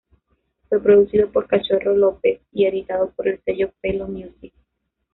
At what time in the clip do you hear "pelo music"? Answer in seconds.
3.81-4.51